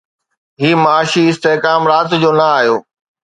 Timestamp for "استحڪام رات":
1.31-2.09